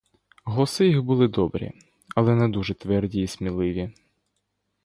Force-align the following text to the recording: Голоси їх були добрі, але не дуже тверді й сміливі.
Голоси 0.45 0.87
їх 0.87 1.03
були 1.03 1.27
добрі, 1.27 1.71
але 2.15 2.35
не 2.35 2.49
дуже 2.49 2.73
тверді 2.73 3.21
й 3.21 3.27
сміливі. 3.27 3.93